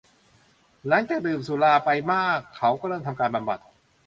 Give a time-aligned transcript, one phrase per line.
[0.87, 3.59] หลังจากดื่มสุราไปมากเขาก็เริ่มทำการบำบัด